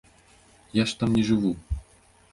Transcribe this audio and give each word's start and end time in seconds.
Я 0.81 0.85
ж 0.93 0.97
там 1.03 1.13
не 1.19 1.23
жыву. 1.31 1.55